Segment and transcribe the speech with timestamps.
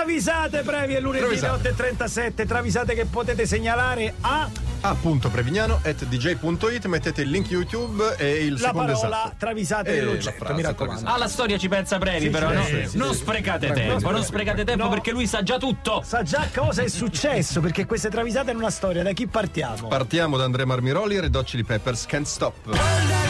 [0.00, 1.72] Travisate previe lunedì Travisate.
[1.74, 4.48] 8.37, travisate che potete segnalare a
[4.82, 9.34] a.prevignano at dj.it mettete il link YouTube e il la secondo parola esatto.
[9.36, 11.10] travisate E dell'oggetto, la frase mi raccomando.
[11.10, 12.64] Alla storia ci pensa Previ, Sì, però sì, no?
[12.64, 13.18] sì, sì, non sì.
[13.20, 14.88] sprecate tempo, non sprecate tempo No.
[14.88, 16.00] perché lui sa già tutto.
[16.02, 19.02] Sa già cosa è successo perché queste travisate hanno una storia.
[19.02, 19.86] Da chi partiamo?
[19.86, 23.29] Partiamo da Andrea Marmiroli e Red Hot Chili Peppers Can't Stop.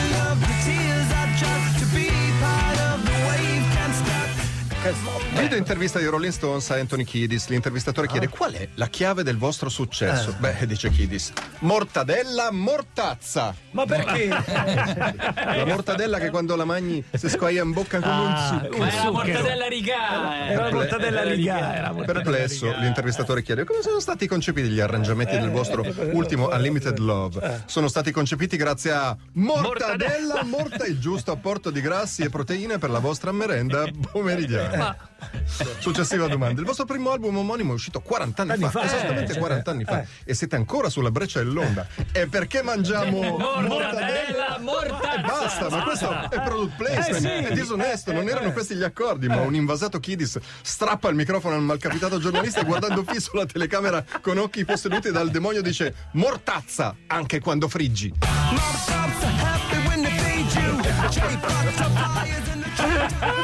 [4.92, 7.46] Video intervista di Rolling Stones a Anthony Kiddis.
[7.48, 10.34] L'intervistatore chiede qual è la chiave del vostro successo.
[10.38, 13.54] Beh, dice Kiddis, mortadella mortazza.
[13.70, 14.26] Ma perché?
[15.60, 18.78] La mortadella che quando la mangi si squaglia in bocca come un succo.
[18.78, 20.46] Ma è la mortadella rigà.
[20.48, 20.52] eh.
[20.52, 21.74] Era la mortadella rigà.
[21.74, 22.78] era la mortadella Perplesso, rigà.
[22.80, 27.62] l'intervistatore chiede come sono stati concepiti gli arrangiamenti del vostro ultimo Unlimited Love.
[27.66, 32.90] Sono stati concepiti grazie a mortadella, morta il giusto apporto di grassi e proteine per
[32.90, 34.79] la vostra merenda pomeridiana.
[35.80, 36.60] Successiva domanda.
[36.60, 39.70] Il vostro primo album omonimo è uscito 40 anni Anni fa, fa, esattamente eh, 40
[39.70, 41.86] anni fa, e siete ancora sulla breccia dell'onda.
[42.12, 45.14] E perché mangiamo Mortadella, mortazza.
[45.14, 47.50] e basta, ma questo è product placement, Eh, sì.
[47.50, 51.62] è disonesto, non erano questi gli accordi, ma un invasato Kidis strappa il microfono al
[51.62, 57.40] malcapitato giornalista e guardando fisso la telecamera con occhi posseduti dal demonio dice mortazza anche
[57.40, 58.12] quando friggi.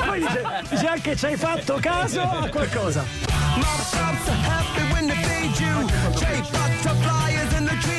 [0.06, 3.04] Poi dice, dice anche ci hai fatto caso a qualcosa.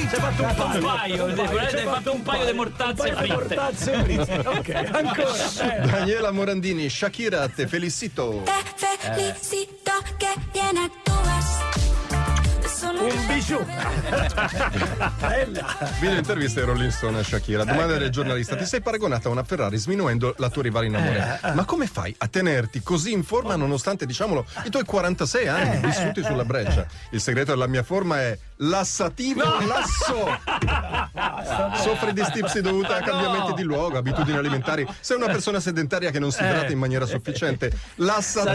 [0.09, 1.25] Hai fatto un Un paio.
[1.25, 3.33] paio, hai fatto un paio di mortazze fritte.
[3.33, 4.35] Mortazze fritte.
[4.47, 5.75] Ok, ancora.
[5.83, 5.87] Eh.
[5.87, 8.43] Daniela Morandini, Shakira, te felicito.
[8.45, 11.06] Te felicito que bien actúas.
[13.47, 13.63] Bijou.
[15.19, 15.77] Bella.
[16.01, 17.63] Video intervista di Rolling Stone a Shakira.
[17.63, 21.39] Domanda del giornalista: Ti sei paragonata a una Ferrari sminuendo la tua rivale in amore.
[21.53, 26.23] Ma come fai a tenerti così in forma nonostante, diciamolo, i tuoi 46 anni vissuti
[26.23, 26.85] sulla breccia?
[27.11, 30.39] Il segreto della mia forma è lassativo lasso.
[31.81, 34.85] Soffri di stipsi dovuta a cambiamenti di luogo, abitudini alimentari.
[34.99, 37.71] Sei una persona sedentaria che non si idrata in maniera sufficiente.
[37.95, 38.45] Lassativo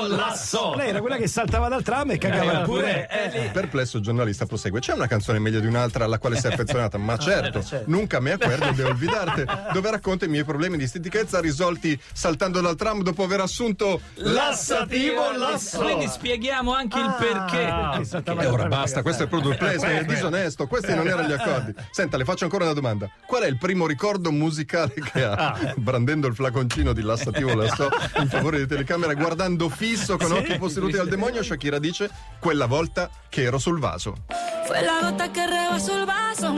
[0.00, 0.74] Sativo lasso.
[0.74, 3.08] Lei era quella che saltava dal tram e cagava Eh, pure.
[3.32, 4.02] eh, Perplesso il
[4.40, 4.80] giornalista prosegue.
[4.80, 6.98] C'è una canzone meglio di un'altra alla quale sei affezionata?
[6.98, 11.98] Ma certo, nunca me acuerdo de olvidarte, dove racconto i miei problemi di stitichezza risolti
[12.12, 15.80] saltando dal tram dopo aver assunto lassativo lasso.
[15.80, 17.58] Quindi spieghiamo anche il perché.
[17.58, 21.32] Perché saltava E ora basta, questo è product placement, è disonesto, questi non erano gli
[21.32, 21.74] accordi.
[21.90, 23.10] Senta, le faccio ancora una domanda.
[23.26, 25.74] Qual è il primo ricordo musicale che ha?
[25.76, 30.96] Brandendo il flaconcino di lassativo lasso in favore di telecamera, guardando fisso con occhi posseduti
[30.96, 34.14] dal demonio, Shakira dice, quella volta che ero sul vaso.
[34.66, 36.54] Fue la gota que rebasó el vaso.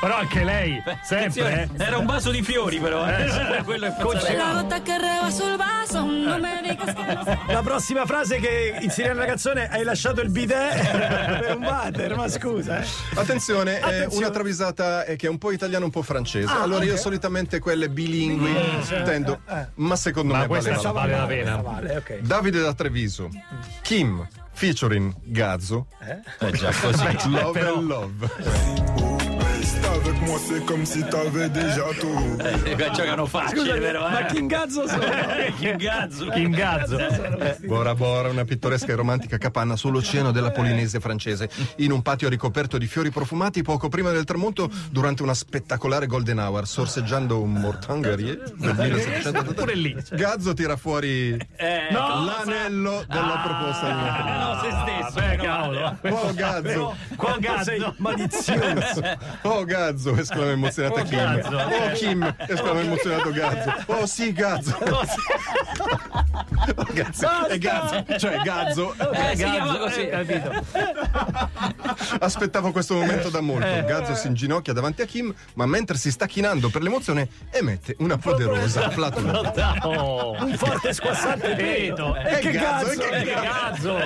[0.00, 1.68] Però anche lei, sempre.
[1.78, 1.82] eh.
[1.84, 3.06] Era un vaso di fiori, però.
[3.08, 3.62] Eh.
[3.64, 6.04] Quello è Fue la gota que rebasó el vaso.
[6.04, 7.38] No me digas que sé.
[7.52, 10.90] La prossima frase che inserirà nella canzone hai lasciato il bidet
[11.38, 12.80] per un water, ma scusa.
[12.80, 12.86] eh.
[13.14, 14.16] Attenzione, è Attenzione.
[14.24, 16.50] una travisata eh, che è un po' italiano, un po' francese.
[16.52, 16.98] Ah, allora io ok.
[16.98, 18.54] solitamente quelle bilingui
[18.84, 19.08] certo.
[19.10, 19.40] tendo,
[19.76, 21.56] ma secondo me vale Questa la vale la pena.
[21.56, 22.18] Vale, ok.
[22.20, 23.28] Davide da Treviso,
[23.82, 25.86] Kim featuring Gazzo,
[26.38, 27.28] Eh già, così.
[27.30, 29.10] Love and Love.
[29.84, 32.40] Avec moi, c'est comme si t'avais déjà tout.
[32.40, 34.08] Eh, giocano facile, Scusami, però.
[34.08, 34.26] ma Eh.
[34.32, 35.02] chi ingazzo sono?
[35.58, 36.32] Chi gazzo.
[36.34, 36.98] ingazzo.
[37.66, 42.78] Bora Bora, una pittoresca e romantica capanna sull'oceano della Polinesia francese, in un patio ricoperto
[42.78, 48.42] di fiori profumati poco prima del tramonto durante una spettacolare golden hour, sorseggiando un Mortangerier
[48.56, 49.52] del 1780.
[49.54, 49.96] Pure lì.
[50.12, 54.38] Gazzo tira fuori Eh, l'anello della proposta di matrimonio.
[54.38, 55.20] no, se stesso.
[55.26, 55.98] meno male.
[56.10, 56.96] Oh Gazzo!
[57.16, 59.02] Quanto sei malizioso.
[59.42, 59.71] Oh Gazzo!
[60.18, 61.18] Esclama emozionata Kim.
[61.18, 62.34] Oh Kim!
[62.46, 63.72] esclama emozionato Gazzo.
[63.86, 64.76] Oh sì, Gazzo!
[66.76, 68.94] Oh, Gazzo, è Gazzo, cioè Gazzo.
[69.12, 70.08] Eh, si chiama così.
[72.20, 73.66] Aspettavo questo momento da molto.
[73.84, 78.16] Gazzo si inginocchia davanti a Kim, ma mentre si sta chinando per l'emozione, emette una
[78.16, 79.74] poderosa flatulenza.
[79.82, 82.14] Un forte squassante veto.
[82.16, 83.98] E che Gazzo, e che Che cazzo?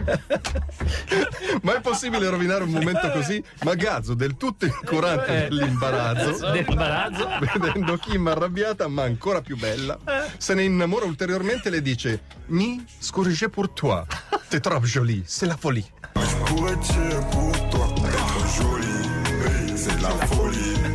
[1.62, 3.42] Ma è possibile rovinare un momento così?
[3.64, 7.28] Ma Gazzo, del tutto incurante dell'imbarazzo, Dell'imbarazzo.
[7.40, 9.98] vedendo Kim arrabbiata, ma ancora più bella,
[10.36, 14.04] se ne innamora ulteriormente e le dice: Mi scourge pour toi.
[14.48, 15.86] T'es trop jolie, c'est la folie.
[16.16, 19.08] Je pour toi, être jolie,
[19.44, 20.89] hey, c'est la folie.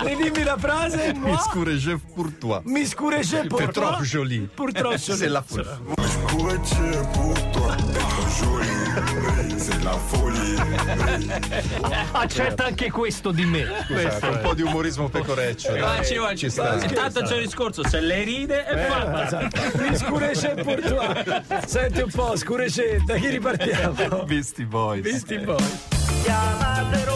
[0.00, 1.12] Ridimmi la frase.
[1.14, 2.62] Mi scourge pour toi.
[2.64, 4.48] Mi T'es trop jolie.
[4.54, 5.64] Purtroppo C'est la folie.
[5.98, 8.68] Je pourrais tuer pour toi, être jolie,
[9.38, 10.56] hey, c'est la folie.
[12.12, 13.66] Accetta anche questo di me.
[13.86, 15.72] Scusate, un po' di umorismo pecoreccio.
[15.72, 16.04] Dai.
[16.04, 16.82] ci vuole, Ci sta.
[16.82, 19.50] Intanto c'è il discorso, se lei ride e fa.
[19.78, 21.42] Mi scuregge por toi.
[21.66, 24.24] Senti un po', scuregge, da chi ripartiamo?
[24.24, 25.02] Beastie Boys.
[25.02, 25.56] Visti poi.
[26.22, 27.11] Chiamate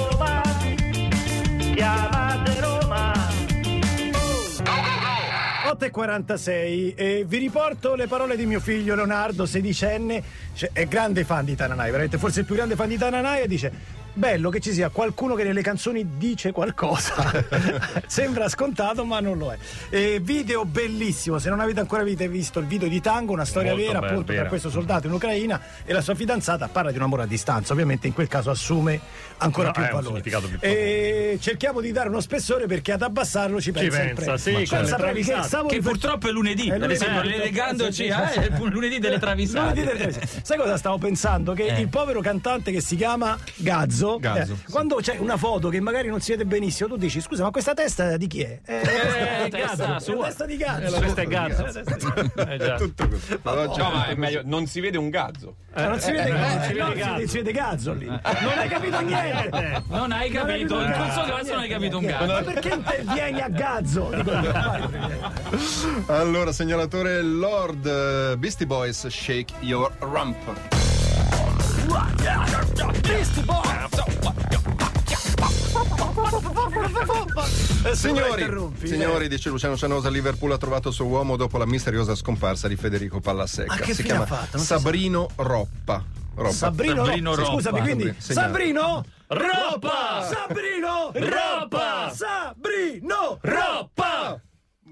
[5.89, 10.23] 8.46 e vi riporto le parole di mio figlio Leonardo, sedicenne,
[10.55, 13.49] cioè, è grande fan di Tananai, veramente forse il più grande fan di Tananai e
[13.49, 17.45] dice bello che ci sia qualcuno che nelle canzoni dice qualcosa.
[18.07, 19.59] Sembra scontato ma non lo è.
[19.91, 23.87] E video bellissimo, se non avete ancora visto il video di Tango, una storia Molto
[23.93, 27.23] vera appunto tra questo soldato in Ucraina e la sua fidanzata parla di un amore
[27.25, 28.99] a distanza, ovviamente in quel caso assume
[29.39, 30.21] ancora No, più è valore.
[30.23, 30.31] più
[30.61, 34.25] E cerchiamo di dare uno spessore perché ad abbassarlo ci pensa sempre.
[34.25, 36.69] pensa, sì, Ma con le sapevi che Che purtroppo è lunedì.
[36.71, 36.93] È lunedì.
[36.95, 38.39] esempio, Eh, legandoci sì, a sì.
[38.39, 39.69] eh, il lunedì delle travisate.
[39.81, 40.41] Lunedì delle travisate.
[40.43, 41.53] Sai cosa stavo pensando?
[41.53, 41.81] Che Eh.
[41.81, 44.71] il povero cantante che si chiama Gazzo, Gazzo, eh, sì.
[44.71, 47.75] quando c'è una foto che magari non si vede benissimo, tu dici scusa, ma questa
[47.75, 48.61] testa di chi è?
[48.65, 48.81] Eh,
[49.47, 50.27] Eh, Gazzo, la sua.
[50.27, 50.97] testa di Gazzo.
[50.99, 51.65] Questa è Gazzo.
[52.47, 52.77] Eh, già.
[52.77, 53.09] Tutto.
[53.43, 55.57] Oggi- No, ma è meglio, non si vede un gazzo.
[55.75, 57.21] Eh, non si vede, eh, Gazzo, si vede no, Gazzo.
[57.21, 58.07] si, si vede Gazzo lì.
[58.07, 58.23] Non
[58.57, 59.83] hai capito niente.
[59.89, 62.45] Non hai capito, in questo caso non hai capito un Ma cazzo.
[62.45, 64.11] perché intervieni a Gazzo?
[66.07, 70.37] Allora, segnalatore Lord eh, Beastie Boys, shake your rump.
[77.95, 82.15] Signori, interrompi, signori, dice Luciano Cianosa, Liverpool ha trovato il suo uomo dopo la misteriosa
[82.15, 83.73] scomparsa di Federico Pallasecca.
[83.73, 86.05] Ah, che si chiama Sabrino Roppa.
[86.35, 86.53] Roppa.
[86.53, 87.53] Sabrino, Sabrino Ro- Roppa.
[87.53, 88.47] Scusami, quindi segnala.
[88.49, 90.23] Sabrino Roppa!
[90.23, 92.13] Sabrino Roppa!
[92.15, 94.06] Sabrino Roppa!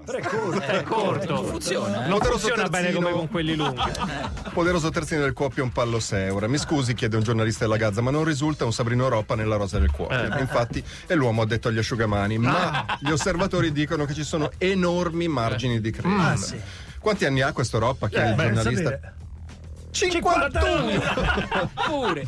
[0.04, 0.60] Tre corto.
[0.60, 1.44] È corto.
[1.44, 2.06] Funziona.
[2.06, 3.90] Non Funziona bene come con quelli lunghi.
[4.52, 6.48] Poderoso terzino del Cuoppio un pallo 6 euro.
[6.48, 9.78] Mi scusi, chiede un giornalista della Gazza, ma non risulta un Sabrino Roppa nella rosa
[9.78, 10.34] del Cuoppio.
[10.34, 10.40] Eh.
[10.40, 15.80] Infatti è l'uomo addetto agli asciugamani, ma gli osservatori dicono che ci sono enormi margini
[15.80, 16.30] di crescita.
[16.30, 16.60] Ah, sì.
[16.98, 18.08] Quanti anni ha questo Roppa?
[18.08, 18.90] Chiede il beh, giornalista.
[18.90, 19.14] sapere.
[19.94, 21.70] 51!
[21.86, 22.26] Pure.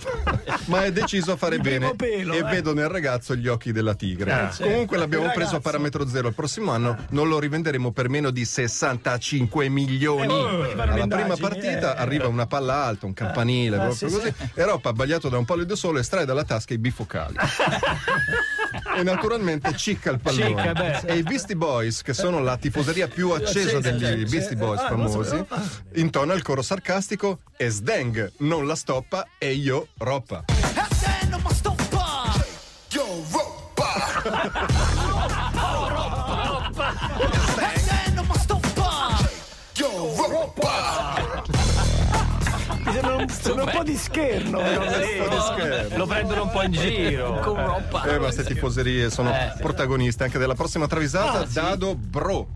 [0.66, 2.42] ma è deciso a fare Il bene pelo, e eh.
[2.44, 4.50] vedo nel ragazzo gli occhi della tigre.
[4.56, 6.28] Comunque l'abbiamo preso a parametro zero.
[6.28, 10.32] Il prossimo anno non lo rivenderemo per meno di 65 milioni.
[10.32, 12.00] Eh, oh, Alla prima partita eh.
[12.00, 14.34] arriva una palla alta, un campanile, Ah, proprio sì, così.
[14.54, 17.34] E Roppa, abbagliato da un pallido sole, estrae dalla tasca i bifocali.
[18.96, 20.46] e naturalmente cicca il pallone.
[20.46, 24.56] Cicca, e i Beastie Boys, che sono la tifoseria più accesa degli sì, Beastie sì.
[24.56, 25.44] Boys Ah, famosi,
[25.94, 30.44] intona il coro sarcastico e Sdeng non la stoppa e io Roppa.
[32.88, 34.22] Yo, Ropa!
[39.74, 39.88] Yo,
[40.28, 41.24] Ropa!
[42.84, 44.58] Mi sembra un, sembra un po' di scherno.
[44.60, 45.96] scherzo.
[45.96, 47.40] Lo prendono un po' in giro.
[47.40, 48.04] Con Roppa.
[48.04, 49.52] Eh, ma queste tifoserie sono Eh.
[49.60, 51.40] protagoniste anche della prossima travisata.
[51.40, 51.52] Ah, sì?
[51.54, 52.46] Dado Bro.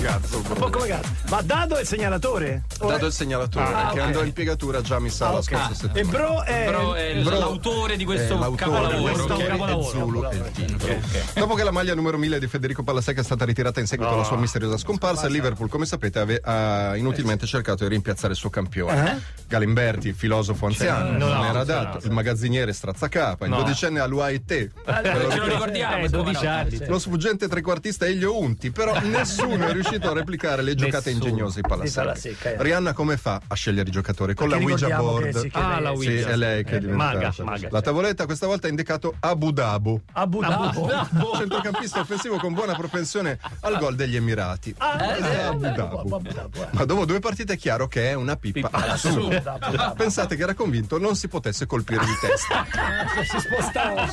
[0.00, 0.70] Po' Bro.
[0.70, 1.08] come cazzo.
[1.28, 2.62] Ma Dado è il segnalatore?
[2.78, 4.06] Dado è- il segnalatore, Ah, che ok.
[4.06, 5.44] andò in piegatura già mi sa Ah, la ok.
[5.44, 6.10] scorsa E settimana.
[6.18, 6.64] Bro è.
[6.68, 9.12] Bro è Bro l'autore di questo l'autore di capolavoro.
[9.12, 10.94] questo che- è capolavoro, Zulu e titolo.
[11.34, 14.24] Dopo che la maglia numero 1000 di Federico Pallasecca è stata ritirata in seguito alla
[14.24, 18.48] sua misteriosa scomparsa, il Liverpool, come sapete, ave- ha inutilmente cercato di rimpiazzare il suo
[18.50, 19.20] campione.
[19.46, 22.06] Galimberti, il filosofo anziano, non, no, era no, adatto.
[22.06, 24.70] Il magazziniere strazacapa, il dodicenne Aluaite.
[24.86, 25.96] Ce lo ricordiamo.
[25.96, 26.50] Eh, insomma, 12 no.
[26.50, 26.86] anni.
[26.86, 31.28] Lo sfuggente trequartista Elio Unti, però nessuno è riuscito a replicare le giocate Nessuno.
[31.30, 32.56] ingegnose di Pallasecca, eh.
[32.62, 34.34] Rihanna come fa a scegliere i giocatori?
[34.34, 35.38] Con Perché la Ouija board.
[35.38, 36.28] sì, che Ah, lei- la Sì, Ouija.
[36.28, 37.12] è lei che è Eh, diventata.
[37.14, 37.68] maga, maga.
[37.70, 40.00] La tavoletta questa volta ha indicato Abu Dhabu.
[40.12, 40.78] Abu Dhabi.
[41.38, 44.74] Centrocampista offensivo con buona propensione al gol degli Emirati.
[44.78, 45.96] Ah, Eh, Abu Dhabu.
[46.14, 46.66] Abu Dhabi, eh.
[46.72, 49.58] Ma dopo due partite è chiaro che è una pippa assurda.
[49.96, 52.66] Pensate che era convinto non si potesse colpire di testa.
[53.30, 54.06] Si spostava.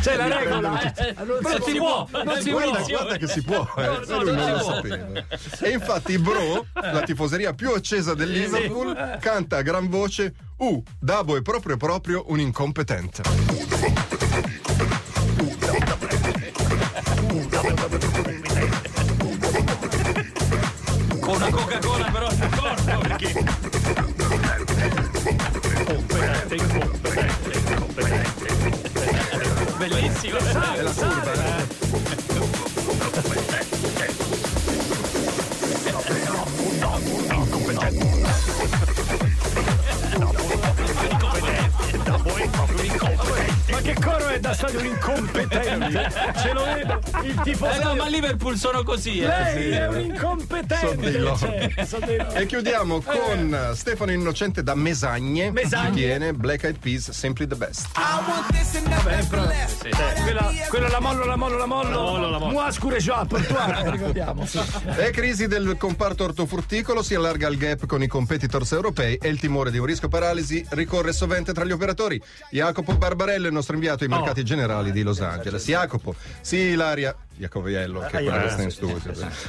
[0.00, 0.94] C'è la regola.
[0.94, 1.14] eh.
[1.24, 2.06] Non si può.
[2.24, 2.60] Non si può.
[2.70, 3.87] guarda che si può, eh.
[3.88, 5.06] No, no, lui non si lo sapeva.
[5.60, 11.36] E infatti Bro, la tifoseria più accesa del Liverpool, canta a gran voce Uh, Dabo
[11.36, 13.22] è proprio proprio un incompetente.
[21.20, 23.28] Con una Coca-Cola però al corpo perché.
[25.76, 28.46] Incompetente, incompetente, incompetente.
[29.78, 30.38] Bellissimo.
[30.38, 31.57] È la curva, eh.
[44.48, 46.08] Da stadio incompetente?
[46.38, 49.26] Ce lo vedo, il tipo Eh no, ma Liverpool sono così, eh.
[49.26, 51.86] Lei è un incompetente.
[51.86, 52.40] Sono dei cioè.
[52.40, 55.50] E chiudiamo con Stefano Innocente da Mesagne.
[55.50, 55.88] Mesagne.
[55.88, 57.88] Ci tiene Black Eyed Peas, Simply the Best.
[57.94, 61.90] Vabbè, però, eh, quella, quella la mollo, la mollo, la mollo.
[61.90, 62.70] La mollo, la mollo.
[62.70, 64.46] Scureggiato, portuale, ricordiamo.
[64.46, 64.60] Sì.
[64.96, 69.38] E crisi del comparto ortofrutticolo si allarga il gap con i competitors europei e il
[69.38, 72.20] timore di un rischio paralisi ricorre sovente tra gli operatori.
[72.50, 75.64] Jacopo Barbarello è il nostro inviato ai mercati generali di Los Angeles.
[75.64, 77.14] Jacopo, sì, Ilaria.
[77.38, 79.00] Jacoviello, che è quello che sta in studio.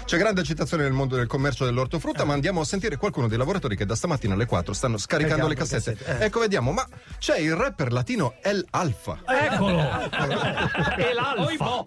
[0.05, 3.75] C'è grande agitazione nel mondo del commercio dell'ortofrutta, ma andiamo a sentire qualcuno dei lavoratori
[3.75, 5.97] che da stamattina alle 4 stanno scaricando le cassette.
[6.05, 6.25] eh.
[6.25, 9.19] Ecco, vediamo, ma c'è il rapper latino El Alfa.
[9.25, 9.77] Eccolo.
[10.97, 11.85] E l'alfa.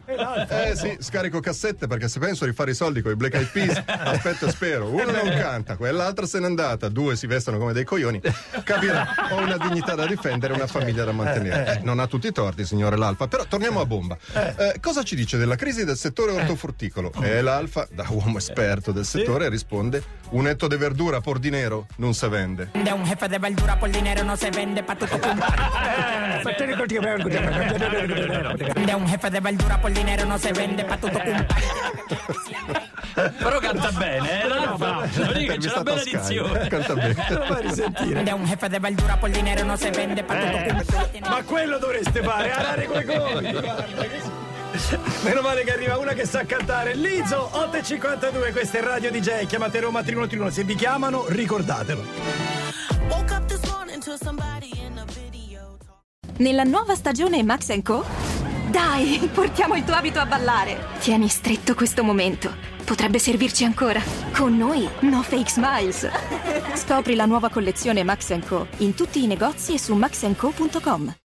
[0.48, 3.48] Eh sì, scarico cassette perché se penso di fare i soldi con i Black Eyed
[3.50, 4.88] Peas, aspetto e spero.
[4.88, 8.20] Uno non canta, quell'altra se n'è andata, due si vestono come dei coglioni.
[8.64, 11.78] Capirà, ho una dignità da difendere una famiglia da mantenere.
[11.78, 13.26] Eh, non ha tutti i torti, signore l'Alfa.
[13.28, 14.16] Però torniamo a bomba.
[14.32, 17.12] Eh, cosa ci dice della crisi del settore ortofrutticolo?
[17.20, 22.14] E l'Alfa, da uomo esperto del settore, risponde: un etto di verdura por dinero non
[22.14, 22.70] si vende.
[22.72, 25.06] De un jefe de verdura por dinero no se vende pa' tu
[28.84, 31.08] De un jefe de verdura por dinero no se vende pa' tu
[33.38, 34.48] Però canta bene, eh?
[34.48, 35.06] L'alfa.
[35.08, 36.68] C'è una bella edizione.
[36.68, 37.26] Canta bene.
[37.28, 38.32] Lo fai risentire.
[38.32, 40.46] Un jefe de verdura por dinero no se vende pa' tu
[41.28, 44.41] Ma quello dovreste fare, arare coi conti.
[45.24, 46.94] Meno male che arriva una che sa cantare.
[46.94, 49.46] Lizo 8.52, questa è Radio DJ.
[49.46, 50.50] Chiamate Roma 3131.
[50.50, 52.02] Se vi chiamano, ricordatelo.
[56.38, 58.04] Nella nuova stagione Max Co?
[58.70, 60.86] Dai, portiamo il tuo abito a ballare.
[60.98, 62.50] Tieni stretto questo momento.
[62.84, 64.00] Potrebbe servirci ancora.
[64.32, 66.08] Con noi, no fake smiles.
[66.74, 71.14] Scopri la nuova collezione Max Co in tutti i negozi e su maxco.com.